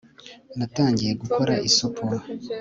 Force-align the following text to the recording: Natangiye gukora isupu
Natangiye 0.57 1.11
gukora 1.21 1.53
isupu 1.67 2.03